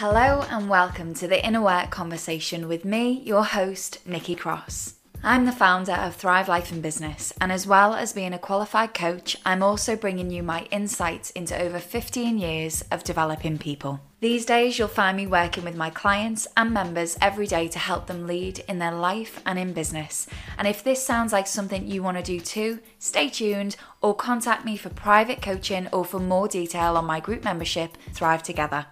[0.00, 4.94] Hello and welcome to the Inner Work Conversation with me, your host, Nikki Cross.
[5.22, 8.94] I'm the founder of Thrive Life and Business, and as well as being a qualified
[8.94, 14.00] coach, I'm also bringing you my insights into over 15 years of developing people.
[14.20, 18.06] These days, you'll find me working with my clients and members every day to help
[18.06, 20.26] them lead in their life and in business.
[20.56, 24.64] And if this sounds like something you want to do too, stay tuned or contact
[24.64, 28.86] me for private coaching or for more detail on my group membership, Thrive Together.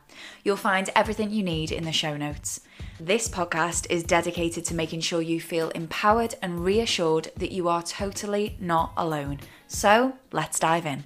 [0.45, 2.61] You'll find everything you need in the show notes.
[3.01, 7.81] This podcast is dedicated to making sure you feel empowered and reassured that you are
[7.81, 9.39] totally not alone.
[9.69, 11.05] So let's dive in.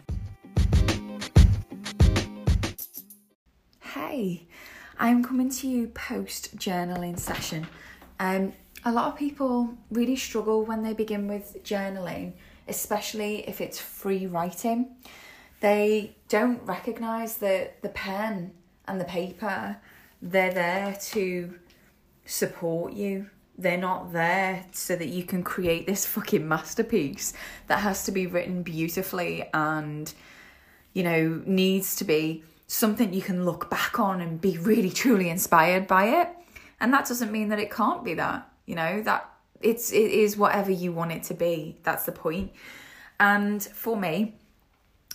[3.80, 4.46] Hey,
[4.98, 7.66] I'm coming to you post journaling session.
[8.18, 8.54] Um,
[8.86, 12.32] a lot of people really struggle when they begin with journaling,
[12.68, 14.96] especially if it's free writing.
[15.60, 18.52] They don't recognize that the pen
[18.88, 19.76] and the paper,
[20.22, 21.54] they're there to
[22.24, 23.30] support you.
[23.58, 27.34] They're not there so that you can create this fucking masterpiece
[27.66, 30.12] that has to be written beautifully and,
[30.94, 35.28] you know, needs to be something you can look back on and be really truly
[35.28, 36.28] inspired by it.
[36.80, 39.28] And that doesn't mean that it can't be that, you know, that
[39.60, 41.78] it's it is whatever you want it to be.
[41.82, 42.52] That's the point.
[43.20, 44.34] And for me,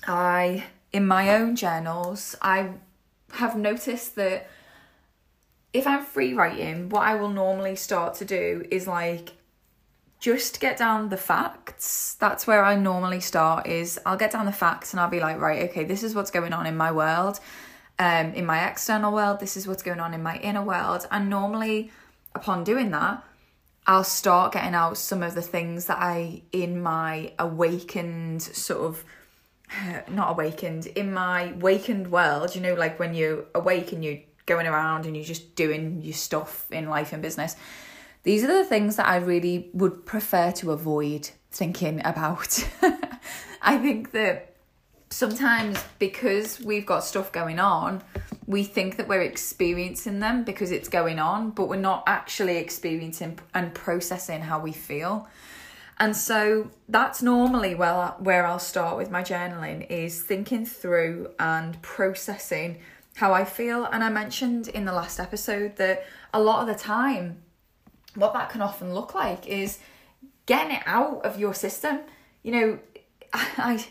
[0.08, 2.69] I in my own journals, I
[3.33, 4.49] have noticed that
[5.78, 9.33] if I'm free writing, what I will normally start to do is like
[10.20, 12.16] just get down the facts.
[12.20, 15.39] That's where I normally start is I'll get down the facts and I'll be like,
[15.39, 17.39] right, okay, this is what's going on in my world.
[18.00, 21.08] Um, in my external world, this is what's going on in my inner world.
[21.11, 21.92] And normally
[22.33, 23.23] upon doing that,
[23.86, 29.05] I'll start getting out some of the things that I in my awakened sort of
[30.09, 34.65] not awakened in my wakened world you know like when you awake and you're going
[34.65, 37.55] around and you're just doing your stuff in life and business.
[38.23, 42.67] These are the things that i really would prefer to avoid thinking about.
[43.61, 44.55] I think that
[45.09, 48.03] sometimes because we've got stuff going on
[48.45, 53.37] we think that we're experiencing them because it's going on but we're not actually experiencing
[53.53, 55.27] and processing how we feel.
[55.99, 61.81] And so that's normally where, where I'll start with my journaling is thinking through and
[61.81, 62.80] processing
[63.17, 63.86] how I feel.
[63.86, 67.42] And I mentioned in the last episode that a lot of the time,
[68.14, 69.80] what that can often look like is
[70.45, 72.02] getting it out of your system.
[72.44, 72.80] You know,
[73.33, 73.83] I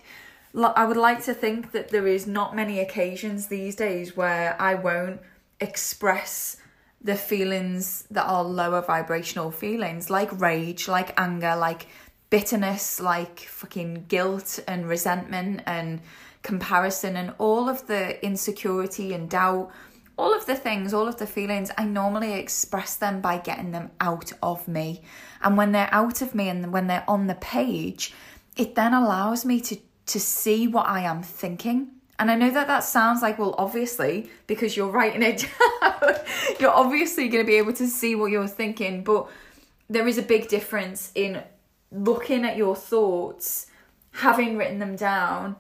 [0.55, 4.75] I would like to think that there is not many occasions these days where I
[4.75, 5.21] won't
[5.61, 6.57] express
[7.03, 11.89] the feelings that are lower vibrational feelings like rage, like anger, like
[12.31, 16.01] bitterness, like fucking guilt and resentment and
[16.47, 19.71] comparison and all of the insecurity and doubt,
[20.17, 23.91] all of the things, all of the feelings, I normally express them by getting them
[24.01, 25.03] out of me.
[25.43, 28.15] And when they're out of me and when they're on the page,
[28.57, 29.77] it then allows me to
[30.07, 34.31] to see what I am thinking and I know that that sounds like, well, obviously,
[34.47, 35.47] because you're writing it
[35.83, 36.15] down,
[36.59, 39.05] you're obviously going to be able to see what you're thinking.
[39.05, 39.29] But
[39.89, 41.43] there is a big difference in
[41.93, 43.67] looking at your thoughts,
[44.13, 45.57] having written them down,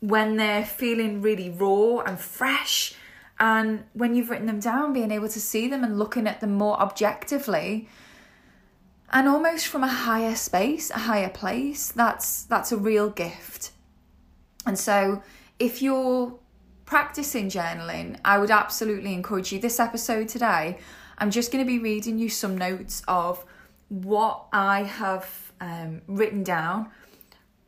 [0.00, 2.94] when they're feeling really raw and fresh.
[3.40, 6.54] And when you've written them down, being able to see them and looking at them
[6.54, 7.88] more objectively
[9.10, 13.72] and almost from a higher space, a higher place, that's that's a real gift.
[14.66, 15.22] And so
[15.58, 16.38] if you're
[16.84, 19.58] practicing journaling, I would absolutely encourage you.
[19.58, 20.78] This episode today,
[21.16, 23.44] I'm just going to be reading you some notes of
[23.88, 26.90] what I have um, written down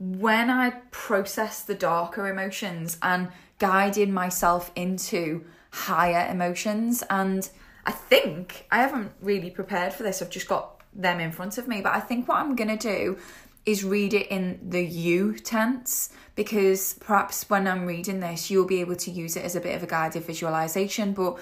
[0.01, 3.29] when I process the darker emotions and
[3.59, 7.05] guiding myself into higher emotions.
[7.11, 7.49] And
[7.85, 11.69] I think I haven't really prepared for this, I've just got them in front of
[11.69, 11.83] me.
[11.83, 13.19] But I think what I'm to do
[13.67, 18.81] is read it in the you tense because perhaps when I'm reading this, you'll be
[18.81, 21.13] able to use it as a bit of a guided visualization.
[21.13, 21.39] But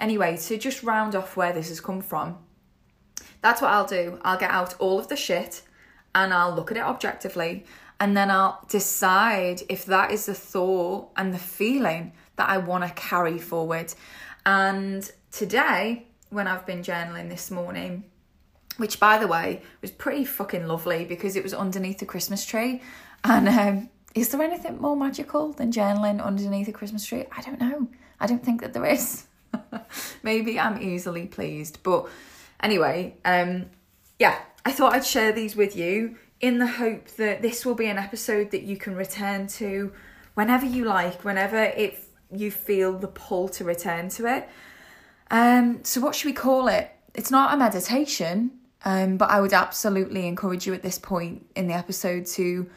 [0.00, 2.38] anyway, to just round off where this has come from,
[3.42, 4.18] that's what I'll do.
[4.22, 5.60] I'll get out all of the shit
[6.14, 7.66] and I'll look at it objectively
[8.00, 12.84] and then I'll decide if that is the thought and the feeling that I want
[12.84, 13.92] to carry forward.
[14.46, 18.04] And today, when I've been journaling this morning,
[18.76, 22.80] which by the way was pretty fucking lovely because it was underneath the Christmas tree.
[23.24, 27.24] And um, is there anything more magical than journaling underneath a Christmas tree?
[27.36, 27.88] I don't know.
[28.20, 29.26] I don't think that there is.
[30.22, 31.82] Maybe I'm easily pleased.
[31.82, 32.08] But
[32.60, 33.66] anyway, um,
[34.18, 37.86] yeah, I thought I'd share these with you in the hope that this will be
[37.86, 39.92] an episode that you can return to
[40.34, 44.48] whenever you like, whenever it you feel the pull to return to it.
[45.30, 46.90] Um, so, what should we call it?
[47.14, 48.52] It's not a meditation,
[48.84, 52.68] um, but I would absolutely encourage you at this point in the episode to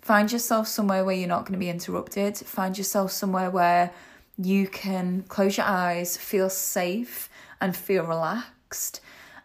[0.00, 2.36] find yourself somewhere where you're not going to be interrupted.
[2.36, 3.92] Find yourself somewhere where
[4.38, 7.28] you can close your eyes, feel safe,
[7.60, 9.00] and feel relaxed.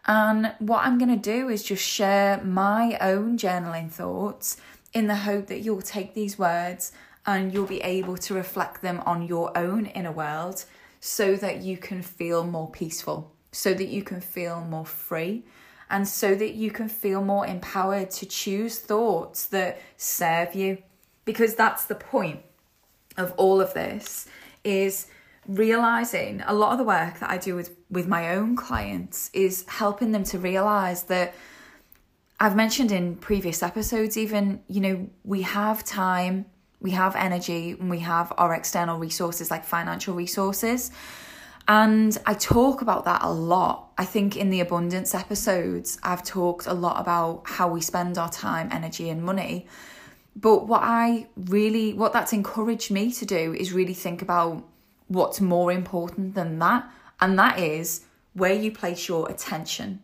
[0.07, 4.57] And what I'm going to do is just share my own journaling thoughts
[4.93, 6.91] in the hope that you'll take these words
[7.25, 10.65] and you'll be able to reflect them on your own inner world
[10.99, 15.43] so that you can feel more peaceful, so that you can feel more free,
[15.89, 20.77] and so that you can feel more empowered to choose thoughts that serve you.
[21.25, 22.41] Because that's the point
[23.17, 24.27] of all of this
[24.63, 25.07] is
[25.47, 29.65] realizing a lot of the work that I do with with my own clients is
[29.68, 31.33] helping them to realize that
[32.39, 36.45] I've mentioned in previous episodes even you know we have time
[36.81, 40.92] we have energy and we have our external resources like financial resources
[41.68, 43.92] and I talk about that a lot.
[43.98, 48.30] I think in the abundance episodes, I've talked a lot about how we spend our
[48.30, 49.65] time, energy, and money.
[50.36, 54.63] But what I really, what that's encouraged me to do is really think about
[55.07, 56.88] what's more important than that.
[57.19, 60.01] And that is where you place your attention.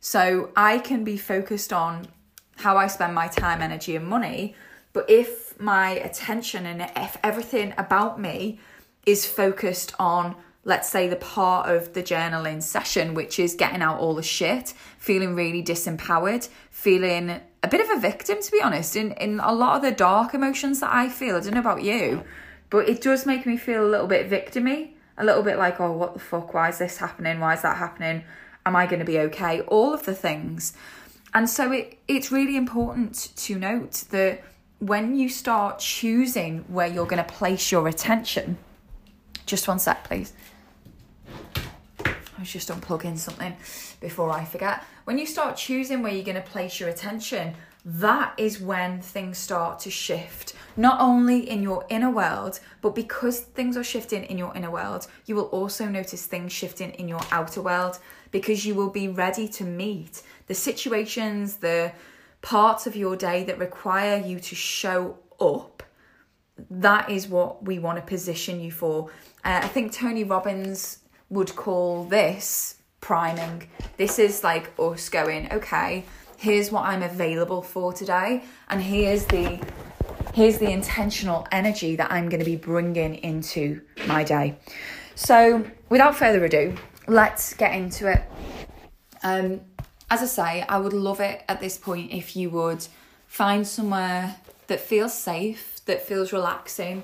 [0.00, 2.08] So I can be focused on
[2.56, 4.54] how I spend my time, energy, and money.
[4.92, 8.58] But if my attention and if everything about me
[9.06, 10.34] is focused on,
[10.64, 14.74] let's say, the part of the journaling session, which is getting out all the shit,
[14.98, 19.52] feeling really disempowered, feeling a bit of a victim, to be honest, in, in a
[19.52, 21.36] lot of the dark emotions that I feel.
[21.36, 22.24] I don't know about you,
[22.70, 25.92] but it does make me feel a little bit victimy, a little bit like, oh,
[25.92, 26.54] what the fuck?
[26.54, 27.40] Why is this happening?
[27.40, 28.24] Why is that happening?
[28.64, 29.60] Am I going to be okay?
[29.62, 30.72] All of the things.
[31.34, 34.42] And so it, it's really important to note that
[34.78, 38.56] when you start choosing where you're going to place your attention,
[39.44, 40.32] just one sec, please.
[42.04, 43.56] I was just unplugging something
[44.00, 44.84] before I forget.
[45.04, 47.54] When you start choosing where you're going to place your attention,
[47.90, 53.40] that is when things start to shift, not only in your inner world, but because
[53.40, 57.22] things are shifting in your inner world, you will also notice things shifting in your
[57.32, 57.98] outer world
[58.30, 61.90] because you will be ready to meet the situations, the
[62.42, 65.82] parts of your day that require you to show up.
[66.68, 69.08] That is what we want to position you for.
[69.42, 70.98] Uh, I think Tony Robbins
[71.30, 73.66] would call this priming.
[73.96, 76.04] This is like us going, okay,
[76.38, 79.60] here's what I'm available for today, and here's the
[80.32, 84.56] here's the intentional energy that I'm going to be bringing into my day.
[85.14, 86.76] So, without further ado,
[87.08, 88.22] let's get into it.
[89.22, 89.60] Um,
[90.10, 92.86] as I say, I would love it at this point if you would
[93.26, 94.36] find somewhere
[94.68, 97.02] that feels safe, that feels relaxing,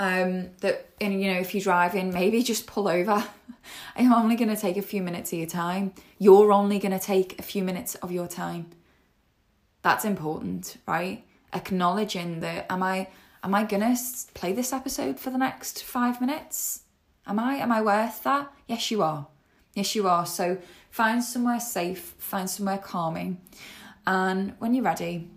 [0.00, 3.22] um, that and you know if you're driving maybe just pull over.
[3.94, 5.92] I'm only going to take a few minutes of your time.
[6.18, 8.70] You're only going to take a few minutes of your time.
[9.82, 11.24] That's important right?
[11.52, 13.08] Acknowledging that am i
[13.44, 14.02] am i going to
[14.34, 16.84] play this episode for the next five minutes?
[17.26, 18.50] Am i am i worth that?
[18.66, 19.26] Yes you are.
[19.74, 20.24] Yes you are.
[20.24, 20.56] So
[20.90, 23.38] find somewhere safe find somewhere calming
[24.06, 25.28] and when you're ready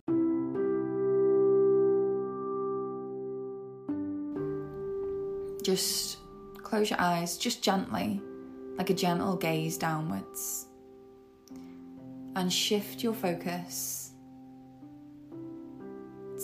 [5.64, 6.18] Just
[6.58, 8.22] close your eyes, just gently,
[8.78, 10.66] like a gentle gaze downwards.
[12.36, 14.12] And shift your focus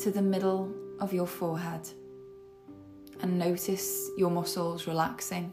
[0.03, 1.88] to the middle of your forehead.
[3.21, 5.51] And notice your muscles relaxing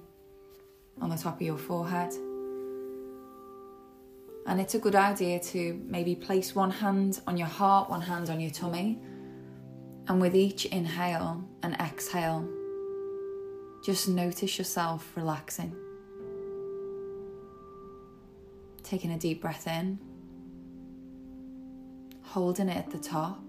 [1.01, 2.13] on the top of your forehead.
[4.47, 8.31] And it's a good idea to maybe place one hand on your heart, one hand
[8.31, 9.03] on your tummy.
[10.07, 12.49] And with each inhale and exhale,
[13.87, 15.73] just notice yourself relaxing.
[18.83, 20.01] Taking a deep breath in,
[22.23, 23.41] holding it at the top,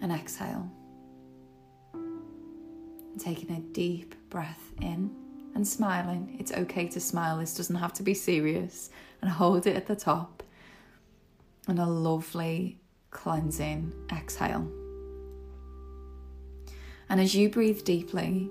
[0.00, 0.66] and exhale.
[3.18, 5.10] Taking a deep breath in
[5.54, 6.38] and smiling.
[6.40, 8.88] It's okay to smile, this doesn't have to be serious.
[9.20, 10.42] And hold it at the top.
[11.68, 12.78] And a lovely
[13.10, 14.85] cleansing exhale.
[17.08, 18.50] And as you breathe deeply,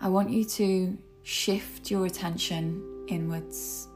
[0.00, 3.88] I want you to shift your attention inwards,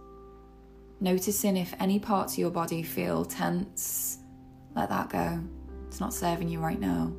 [1.01, 4.19] noticing if any parts of your body feel tense.
[4.75, 5.41] Let that go.
[5.89, 7.13] It's not serving you right now,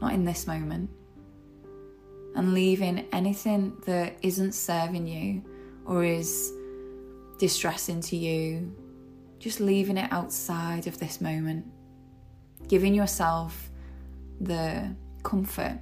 [0.00, 0.90] not in this moment.
[2.34, 5.42] And leaving anything that isn't serving you
[5.84, 6.52] or is
[7.38, 8.74] distressing to you,
[9.38, 11.66] just leaving it outside of this moment.
[12.68, 13.70] Giving yourself
[14.40, 15.78] the comfort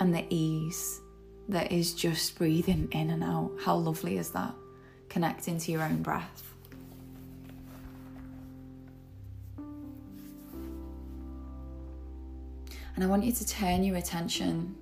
[0.00, 1.00] and the ease
[1.48, 3.52] that is just breathing in and out.
[3.64, 4.54] How lovely is that?
[5.08, 6.42] Connecting to your own breath.
[12.94, 14.76] And I want you to turn your attention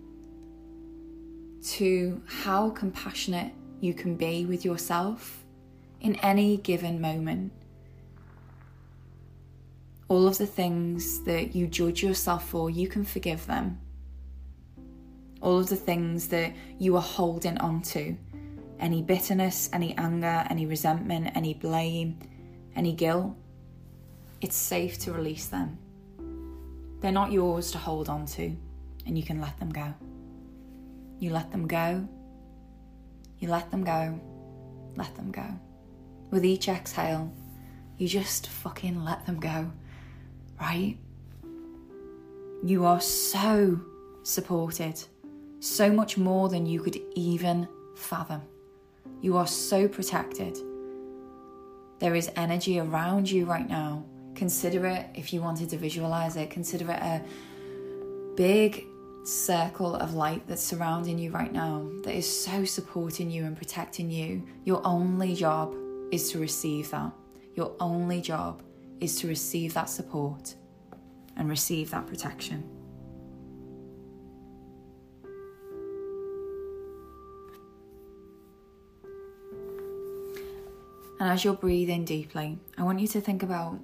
[1.62, 5.44] to how compassionate you can be with yourself
[6.00, 7.52] in any given moment.
[10.10, 13.80] All of the things that you judge yourself for, you can forgive them.
[15.40, 18.14] All of the things that you are holding on to
[18.78, 22.18] any bitterness, any anger, any resentment, any blame,
[22.76, 23.34] any guilt
[24.40, 25.78] it's safe to release them.
[27.00, 28.56] They're not yours to hold on to,
[29.06, 29.94] and you can let them go.
[31.18, 32.08] You let them go,
[33.38, 34.18] you let them go,
[34.96, 35.46] let them go.
[36.30, 37.30] With each exhale,
[37.98, 39.70] you just fucking let them go,
[40.60, 40.96] right?
[42.62, 43.80] You are so
[44.22, 45.02] supported,
[45.60, 48.42] so much more than you could even fathom.
[49.20, 50.58] You are so protected.
[51.98, 54.04] There is energy around you right now.
[54.34, 57.22] Consider it, if you wanted to visualize it, consider it a
[58.36, 58.86] big
[59.24, 64.10] circle of light that's surrounding you right now that is so supporting you and protecting
[64.10, 64.46] you.
[64.64, 65.74] Your only job
[66.10, 67.12] is to receive that.
[67.54, 68.62] Your only job
[69.00, 70.54] is to receive that support
[71.36, 72.62] and receive that protection.
[81.18, 83.78] And as you're breathing deeply, I want you to think about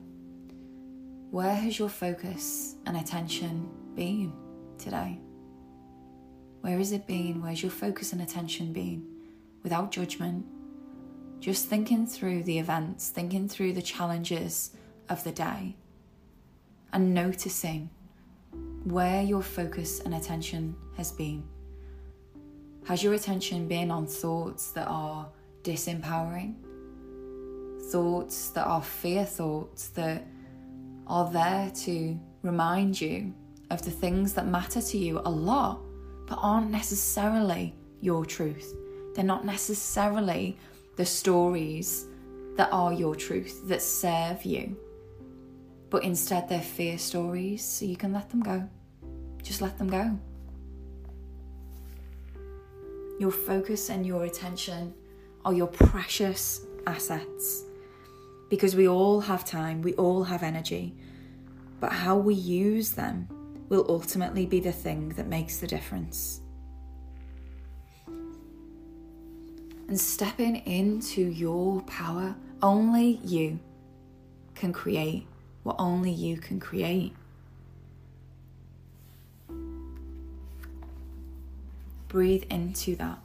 [1.31, 4.33] where has your focus and attention been
[4.79, 5.21] today?
[6.63, 7.43] Where has it been?
[7.43, 9.07] Where's your focus and attention been?
[9.63, 10.47] Without judgment,
[11.39, 14.71] just thinking through the events, thinking through the challenges
[15.09, 15.77] of the day,
[16.93, 17.91] and noticing
[18.85, 21.43] where your focus and attention has been.
[22.85, 25.29] Has your attention been on thoughts that are
[25.63, 26.55] disempowering?
[27.91, 30.25] Thoughts that are fear thoughts that
[31.07, 33.35] are there to remind you
[33.71, 35.81] of the things that matter to you a lot,
[36.27, 38.75] but aren't necessarily your truth.
[39.15, 40.57] They're not necessarily
[40.97, 42.07] the stories
[42.57, 44.77] that are your truth, that serve you.
[45.91, 48.69] But instead, they're fear stories, so you can let them go.
[49.43, 50.19] Just let them go.
[53.19, 54.93] Your focus and your attention
[55.45, 57.65] are your precious assets
[58.51, 60.95] because we all have time, we all have energy,
[61.81, 63.29] but how we use them
[63.69, 66.41] will ultimately be the thing that makes the difference.
[69.89, 73.59] And stepping into your power, only you
[74.55, 75.27] can create
[75.67, 77.13] what only you can create.
[82.07, 83.19] Breathe into that.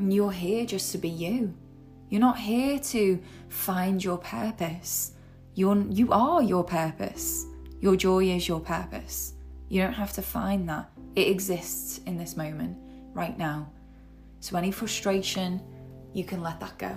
[0.00, 1.52] You're here just to be you.
[2.08, 5.12] You're not here to find your purpose.
[5.54, 7.44] You're, you are your purpose.
[7.82, 9.34] Your joy is your purpose.
[9.68, 10.90] You don't have to find that.
[11.14, 12.78] It exists in this moment,
[13.12, 13.70] right now.
[14.40, 15.60] So, any frustration,
[16.14, 16.96] you can let that go.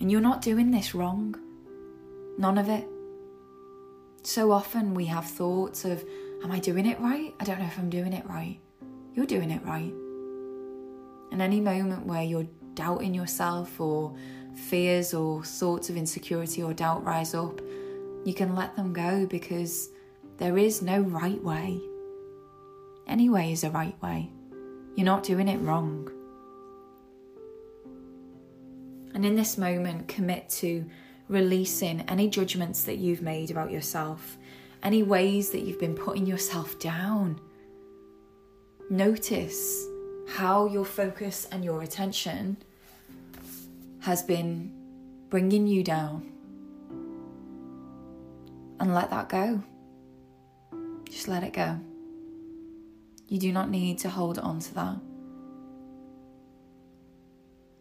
[0.00, 1.34] And you're not doing this wrong.
[2.38, 2.86] None of it.
[4.22, 6.04] So often we have thoughts of,
[6.42, 7.34] Am I doing it right?
[7.40, 8.60] I don't know if I'm doing it right
[9.18, 9.92] you're doing it right.
[11.32, 14.14] And any moment where you're doubting yourself or
[14.54, 17.60] fears or thoughts of insecurity or doubt rise up,
[18.24, 19.88] you can let them go because
[20.36, 21.80] there is no right way.
[23.08, 24.30] Any way is a right way.
[24.94, 26.08] You're not doing it wrong.
[29.18, 30.86] And in this moment, commit to
[31.28, 34.38] releasing any judgments that you've made about yourself,
[34.82, 37.38] any ways that you've been putting yourself down
[38.90, 39.86] Notice
[40.28, 42.56] how your focus and your attention
[44.00, 44.72] has been
[45.28, 46.32] bringing you down.
[48.80, 49.62] And let that go.
[51.10, 51.78] Just let it go.
[53.28, 54.96] You do not need to hold on to that.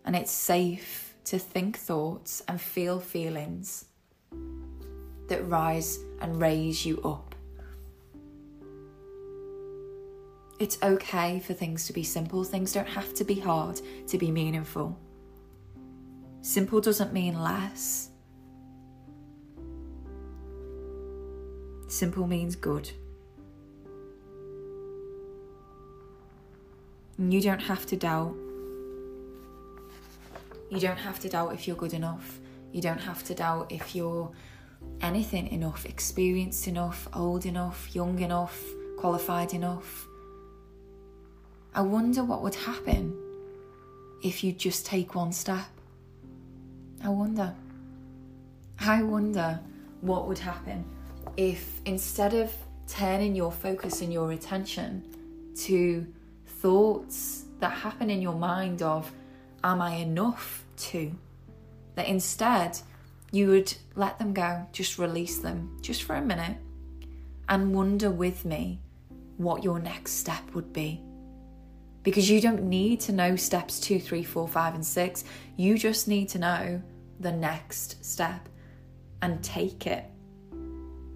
[0.03, 3.85] And it's safe to think thoughts and feel feelings
[5.27, 7.35] that rise and raise you up.
[10.57, 12.45] It's okay for things to be simple.
[12.45, 14.97] Things don't have to be hard to be meaningful.
[16.41, 18.09] Simple doesn't mean less.
[21.89, 22.89] Simple means good.
[27.17, 28.46] And you don't have to doubt.
[30.69, 32.39] You don't have to doubt if you're good enough.
[32.71, 34.29] You don't have to doubt if you're
[35.01, 38.61] anything enough, experienced enough, old enough, young enough,
[38.97, 40.07] qualified enough.
[41.73, 43.15] I wonder what would happen
[44.23, 45.67] if you just take one step.
[47.03, 47.53] I wonder.
[48.79, 49.59] I wonder
[50.01, 50.85] what would happen
[51.37, 52.51] if instead of
[52.87, 55.03] turning your focus and your attention
[55.55, 56.05] to
[56.45, 59.11] thoughts that happen in your mind of,
[59.67, 61.13] Am I enough to?
[61.95, 62.79] That instead
[63.33, 66.55] you would let them go, just release them, just for a minute,
[67.49, 68.79] and wonder with me
[69.35, 71.01] what your next step would be.
[72.03, 75.25] Because you don't need to know steps two, three, four, five, and six.
[75.57, 76.81] You just need to know
[77.19, 78.47] the next step
[79.21, 80.05] and take it.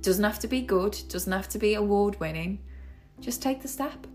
[0.01, 2.59] Doesn't have to be good, doesn't have to be award winning.
[3.21, 4.07] Just take the step.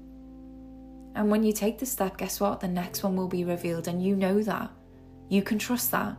[1.16, 2.61] And when you take the step, guess what?
[2.61, 4.70] The next one will be revealed, and you know that.
[5.30, 6.14] You can trust that.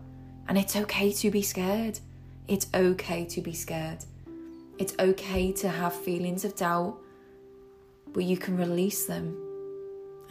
[0.48, 2.00] And it's okay to be scared.
[2.48, 4.00] It's okay to be scared.
[4.80, 6.98] It's okay to have feelings of doubt,
[8.08, 9.38] but you can release them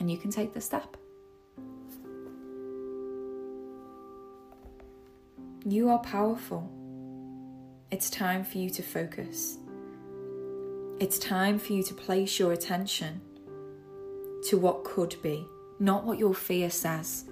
[0.00, 0.96] and you can take the step.
[5.64, 6.70] You are powerful.
[7.90, 9.58] It's time for you to focus.
[10.98, 13.20] It's time for you to place your attention
[14.48, 15.46] to what could be,
[15.78, 17.24] not what your fear says.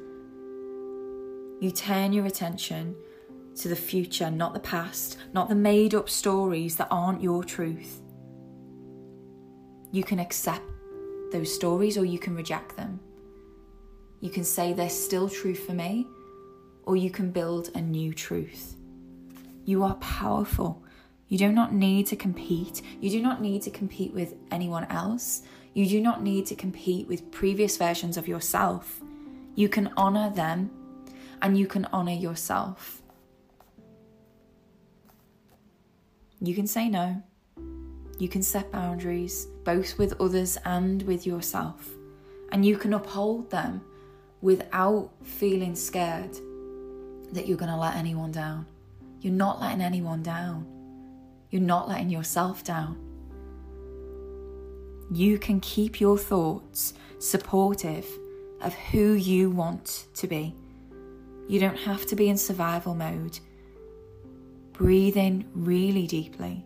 [1.60, 2.96] You turn your attention
[3.56, 8.00] to the future, not the past, not the made up stories that aren't your truth.
[9.92, 10.64] You can accept
[11.30, 12.98] those stories or you can reject them.
[14.20, 16.06] You can say they're still true for me,
[16.84, 18.76] or you can build a new truth.
[19.64, 20.82] You are powerful.
[21.28, 22.82] You do not need to compete.
[23.00, 25.42] You do not need to compete with anyone else.
[25.74, 29.00] You do not need to compete with previous versions of yourself.
[29.56, 30.70] You can honor them
[31.42, 33.02] and you can honor yourself.
[36.40, 37.22] You can say no.
[38.18, 41.90] You can set boundaries, both with others and with yourself.
[42.52, 43.82] And you can uphold them
[44.40, 46.34] without feeling scared
[47.32, 48.66] that you're going to let anyone down.
[49.20, 50.66] You're not letting anyone down.
[51.50, 53.03] You're not letting yourself down.
[55.10, 58.06] You can keep your thoughts supportive
[58.60, 60.54] of who you want to be.
[61.48, 63.38] You don't have to be in survival mode.
[64.72, 66.64] Breathe in really deeply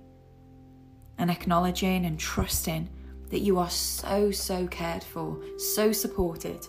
[1.18, 2.88] and acknowledging and trusting
[3.30, 6.66] that you are so, so cared for, so supported,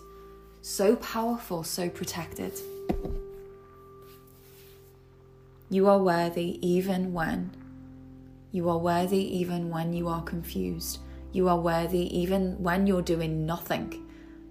[0.60, 2.52] so powerful, so protected.
[5.70, 7.52] You are worthy even when.
[8.52, 10.98] You are worthy even when you are confused.
[11.32, 14.06] You are worthy even when you're doing nothing.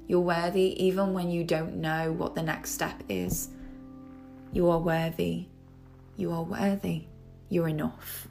[0.08, 3.50] You're worthy even when you don't know what the next step is.
[4.54, 5.48] You are worthy.
[6.18, 7.04] You are worthy.
[7.50, 8.28] You're enough.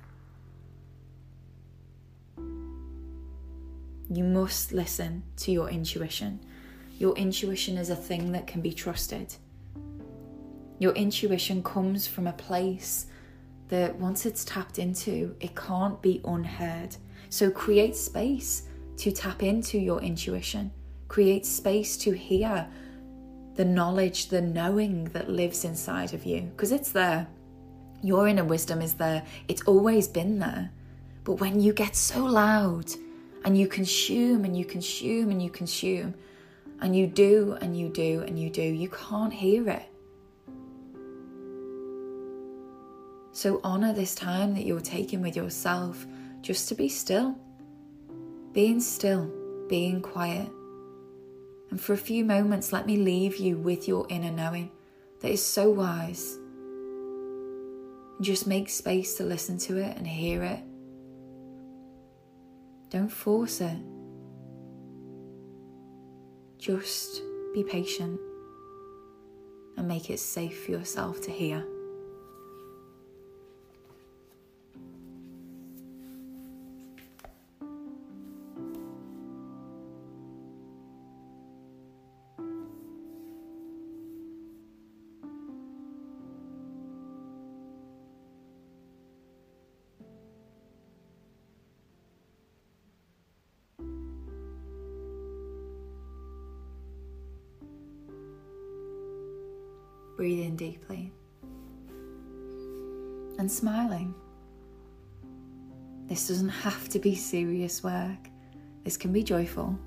[4.10, 6.40] You must listen to your intuition.
[6.98, 9.34] Your intuition is a thing that can be trusted.
[10.78, 13.06] Your intuition comes from a place
[13.68, 16.96] that once it's tapped into, it can't be unheard.
[17.30, 18.64] So create space
[18.98, 20.72] to tap into your intuition,
[21.08, 22.66] create space to hear
[23.54, 27.26] the knowledge, the knowing that lives inside of you, because it's there.
[28.02, 30.70] Your inner wisdom is there, it's always been there.
[31.24, 32.90] But when you get so loud
[33.44, 36.14] and you consume and you consume and you consume,
[36.80, 39.90] and you do and you do and you do, you can't hear it.
[43.32, 46.06] So honor this time that you're taking with yourself
[46.40, 47.36] just to be still.
[48.52, 49.30] Being still,
[49.68, 50.48] being quiet.
[51.70, 54.70] And for a few moments, let me leave you with your inner knowing
[55.20, 56.38] that is so wise.
[58.20, 60.60] Just make space to listen to it and hear it.
[62.90, 63.76] Don't force it.
[66.58, 67.22] Just
[67.54, 68.18] be patient
[69.76, 71.64] and make it safe for yourself to hear.
[100.18, 101.12] Breathing deeply
[103.38, 104.12] and smiling.
[106.08, 108.28] This doesn't have to be serious work,
[108.82, 109.78] this can be joyful.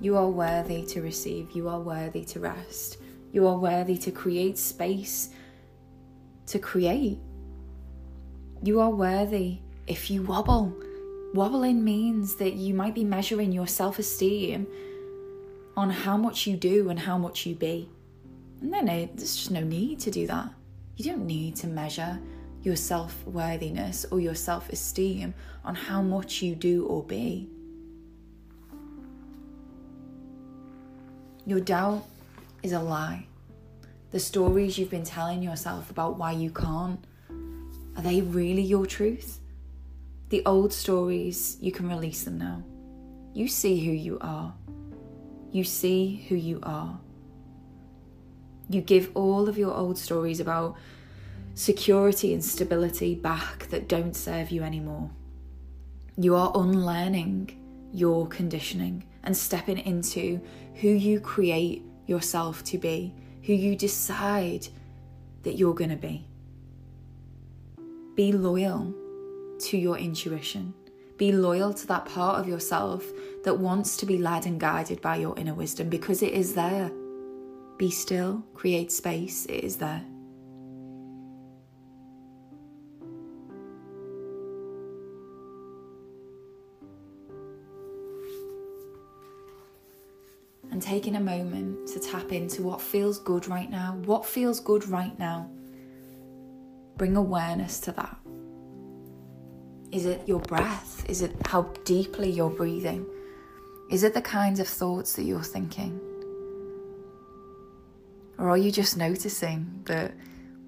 [0.00, 1.52] You are worthy to receive.
[1.52, 2.96] You are worthy to rest.
[3.32, 5.28] You are worthy to create space
[6.46, 7.20] to create.
[8.64, 10.74] You are worthy if you wobble.
[11.34, 14.66] Wobbling means that you might be measuring your self esteem
[15.76, 17.88] on how much you do and how much you be.
[18.60, 20.50] And then there's just no need to do that.
[20.96, 22.20] You don't need to measure
[22.62, 25.32] your self worthiness or your self esteem
[25.64, 27.48] on how much you do or be.
[31.46, 32.04] Your doubt
[32.62, 33.26] is a lie.
[34.10, 37.02] The stories you've been telling yourself about why you can't,
[37.96, 39.40] are they really your truth?
[40.32, 42.62] The old stories, you can release them now.
[43.34, 44.54] You see who you are.
[45.50, 46.98] You see who you are.
[48.70, 50.78] You give all of your old stories about
[51.52, 55.10] security and stability back that don't serve you anymore.
[56.16, 60.40] You are unlearning your conditioning and stepping into
[60.76, 64.66] who you create yourself to be, who you decide
[65.42, 66.26] that you're going to be.
[68.16, 68.94] Be loyal
[69.62, 70.74] to your intuition.
[71.16, 73.04] Be loyal to that part of yourself
[73.44, 76.90] that wants to be led and guided by your inner wisdom because it is there.
[77.78, 80.04] Be still, create space, it is there.
[90.72, 94.00] and taking a moment to tap into what feels good right now.
[94.06, 95.50] What feels good right now?
[96.96, 98.21] Bring awareness to that.
[99.92, 101.04] Is it your breath?
[101.08, 103.06] Is it how deeply you're breathing?
[103.90, 106.00] Is it the kinds of thoughts that you're thinking?
[108.38, 110.14] Or are you just noticing that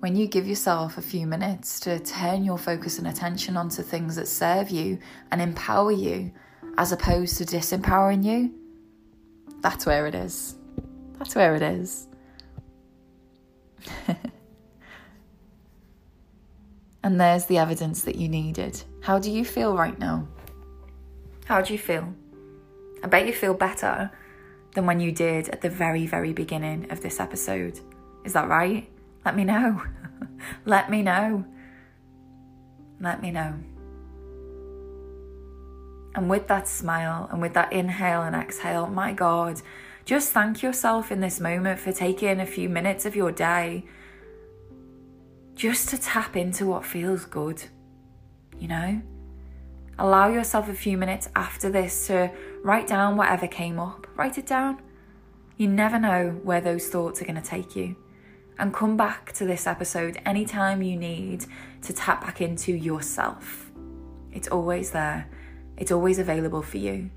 [0.01, 4.17] when you give yourself a few minutes to turn your focus and attention onto things
[4.17, 4.99] that serve you
[5.31, 6.31] and empower you,
[6.77, 8.53] as opposed to disempowering you,
[9.63, 10.57] that's where it is.
[11.19, 12.07] That's where it is.
[17.05, 18.83] and there's the evidence that you needed.
[19.03, 20.27] How do you feel right now?
[21.45, 22.15] How do you feel?
[23.05, 24.11] I bet you feel better
[24.73, 27.79] than when you did at the very, very beginning of this episode.
[28.25, 28.89] Is that right?
[29.23, 29.83] Let me know.
[30.65, 31.45] Let me know.
[32.99, 33.55] Let me know.
[36.15, 39.61] And with that smile and with that inhale and exhale, my God,
[40.07, 43.85] just thank yourself in this moment for taking a few minutes of your day
[45.55, 47.63] just to tap into what feels good,
[48.59, 49.01] you know?
[49.99, 52.31] Allow yourself a few minutes after this to
[52.63, 54.07] write down whatever came up.
[54.17, 54.81] Write it down.
[55.57, 57.95] You never know where those thoughts are going to take you.
[58.59, 61.45] And come back to this episode anytime you need
[61.83, 63.71] to tap back into yourself.
[64.33, 65.29] It's always there.
[65.77, 67.11] It's always available for you.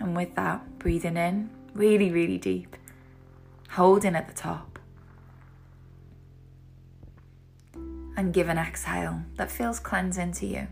[0.00, 2.76] And with that, breathing in really, really deep,
[3.70, 4.78] holding at the top,
[8.16, 10.66] and give an exhale that feels cleansing to you.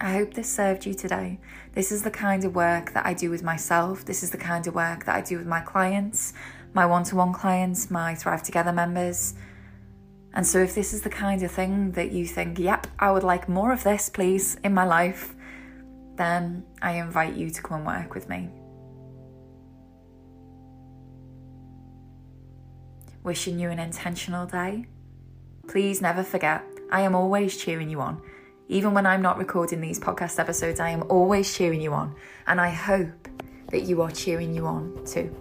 [0.00, 1.38] I hope this served you today.
[1.74, 4.04] This is the kind of work that I do with myself.
[4.04, 6.32] This is the kind of work that I do with my clients,
[6.72, 9.34] my one to one clients, my Thrive Together members.
[10.32, 13.24] And so, if this is the kind of thing that you think, yep, I would
[13.24, 15.34] like more of this, please, in my life,
[16.16, 18.48] then I invite you to come and work with me.
[23.22, 24.86] Wishing you an intentional day.
[25.68, 28.22] Please never forget, I am always cheering you on.
[28.68, 32.14] Even when I'm not recording these podcast episodes, I am always cheering you on.
[32.46, 33.28] And I hope
[33.70, 35.34] that you are cheering you on too.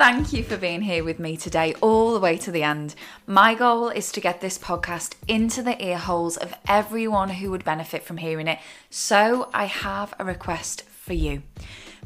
[0.00, 2.94] Thank you for being here with me today, all the way to the end.
[3.26, 7.66] My goal is to get this podcast into the ear holes of everyone who would
[7.66, 8.60] benefit from hearing it.
[8.88, 11.42] So I have a request for you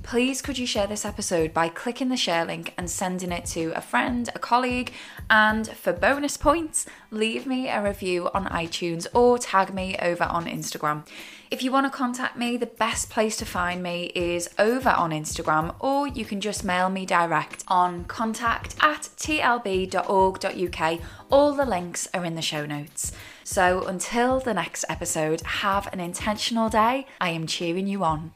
[0.05, 3.73] please could you share this episode by clicking the share link and sending it to
[3.75, 4.93] a friend, a colleague,
[5.29, 10.45] and for bonus points, leave me a review on iTunes or tag me over on
[10.45, 11.05] Instagram.
[11.51, 15.11] If you want to contact me, the best place to find me is over on
[15.11, 21.01] Instagram, or you can just mail me direct on contact at tlb.org.uk.
[21.31, 23.13] All the links are in the show notes.
[23.43, 27.07] So until the next episode, have an intentional day.
[27.21, 28.33] I am cheering you on.